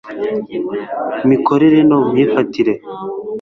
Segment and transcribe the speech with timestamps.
[1.29, 2.73] mikorere no mu myifatire